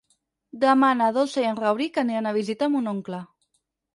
[0.61, 3.23] Demà na Dolça i en Rauric aniran a visitar mon oncle.